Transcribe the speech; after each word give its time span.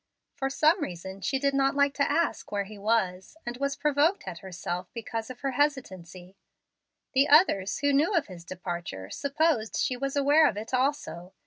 For 0.33 0.49
some 0.49 0.81
reason 0.81 1.21
she 1.21 1.37
did 1.37 1.53
not 1.53 1.75
like 1.75 1.93
to 1.93 2.11
ask 2.11 2.51
where 2.51 2.63
he 2.63 2.79
was, 2.79 3.37
and 3.45 3.57
was 3.57 3.75
provoked 3.75 4.23
at 4.27 4.39
herself 4.39 4.89
because 4.95 5.29
of 5.29 5.41
her 5.41 5.51
hesitancy. 5.51 6.35
The 7.13 7.29
others, 7.29 7.77
who 7.81 7.93
knew 7.93 8.11
of 8.15 8.25
his 8.25 8.43
departure, 8.43 9.11
supposed 9.11 9.75
she 9.77 9.95
was 9.95 10.15
aware 10.15 10.47
of 10.49 10.57
it 10.57 10.73
also. 10.73 11.33